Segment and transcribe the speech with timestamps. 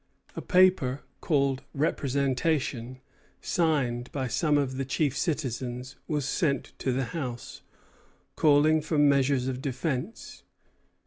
[0.35, 3.01] A paper, called a "Representation,"
[3.39, 7.61] signed by some of the chief citizens, was sent to the House,
[8.35, 10.41] calling for measures of defence.